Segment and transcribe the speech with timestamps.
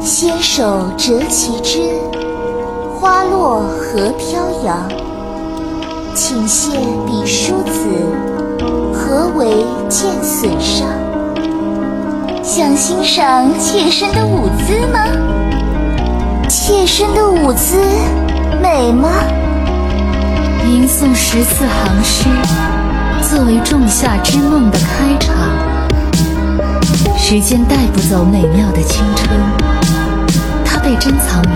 [0.00, 1.80] 纤手折其枝，
[2.94, 4.88] 花落何飘扬。
[6.14, 7.72] 请谢笔书子，
[8.92, 10.86] 何为见损伤？
[12.42, 15.00] 想欣赏妾身的舞姿吗？
[16.48, 17.76] 妾身的舞姿
[18.62, 19.08] 美吗？
[20.66, 22.28] 吟诵十四行诗，
[23.22, 25.34] 作为仲夏之梦的开场。
[27.30, 29.38] 时间带不走美妙的青春，
[30.64, 31.46] 它被珍藏于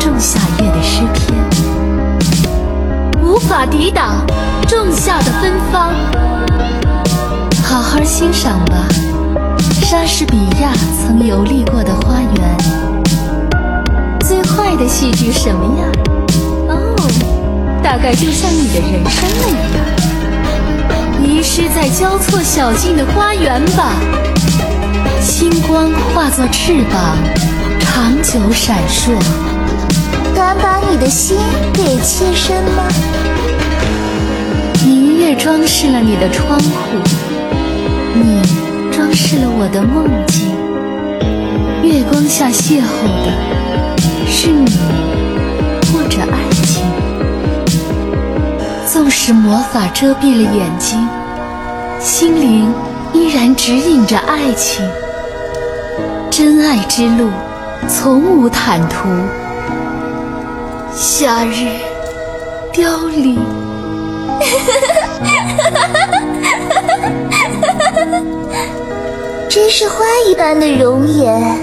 [0.00, 1.38] 仲夏夜的诗篇，
[3.22, 4.24] 无法抵挡
[4.66, 5.92] 仲夏的芬芳。
[7.62, 8.88] 好好欣赏吧，
[9.82, 12.56] 莎士比亚曾游历过的花园。
[14.20, 15.84] 最坏的戏剧什么呀？
[16.68, 16.96] 哦，
[17.82, 23.92] 大概就像你的人生那样，迷失在交错小径的花园吧。
[25.40, 27.16] 星光化作翅膀，
[27.78, 29.12] 长久闪烁。
[30.34, 31.38] 敢把你的心
[31.72, 32.82] 给妾身吗？
[34.84, 36.98] 明月装饰了你的窗户，
[38.14, 38.42] 你
[38.90, 40.48] 装饰了我的梦境。
[41.88, 43.30] 月光下邂逅的
[44.26, 44.76] 是你
[45.92, 46.84] 或者爱情。
[48.92, 51.08] 纵使魔法遮蔽了眼睛，
[52.00, 52.74] 心灵
[53.12, 54.84] 依然指引着爱情。
[56.38, 57.30] 真爱之路，
[57.88, 59.08] 从无坦途。
[60.94, 61.66] 夏日
[62.72, 63.40] 凋零，
[69.50, 71.58] 真是花一般的容颜，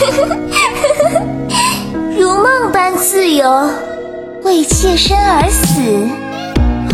[2.16, 3.68] 如梦般自由，
[4.42, 5.82] 为妾身而死，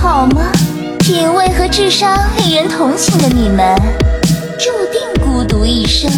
[0.00, 0.50] 好吗？
[0.98, 3.72] 品味和智商令人同情的你们，
[5.82, 6.08] 一生。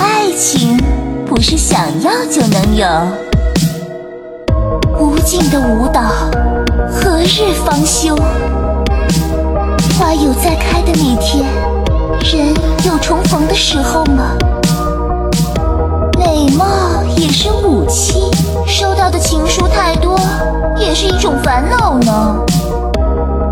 [0.00, 0.82] 爱情
[1.26, 2.86] 不是想要就能有，
[4.98, 6.00] 无尽的舞蹈
[6.90, 8.16] 何日方休？
[9.98, 11.44] 花有再开的那天，
[12.22, 12.54] 人
[12.86, 14.30] 有重逢的时候吗？
[16.18, 16.64] 美貌
[17.18, 18.30] 也是武器，
[18.66, 20.18] 收到的情书太多，
[20.78, 22.36] 也是一种烦恼呢。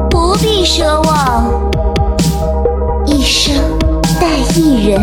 [0.09, 1.45] 不必奢望，
[4.87, 5.01] 人，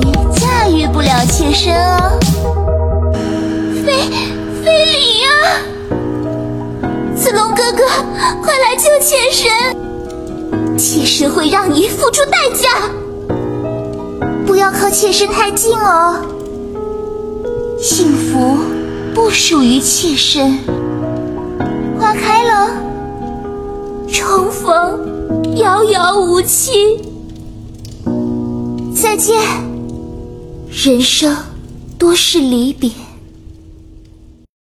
[0.00, 2.12] 你驾驭不了妾身啊！
[3.86, 4.10] 非
[4.62, 5.32] 非礼啊！
[7.16, 7.86] 子龙哥哥，
[8.42, 10.76] 快来救妾身！
[10.76, 12.68] 妾身会让你付出代价。
[14.46, 16.16] 不要靠妾身太近哦，
[17.80, 18.58] 幸福
[19.14, 20.58] 不属于妾身。
[21.98, 22.68] 花开了，
[24.06, 27.07] 重逢遥遥无期。
[29.08, 29.34] 再见，
[30.70, 31.34] 人生
[31.98, 32.90] 多是离别。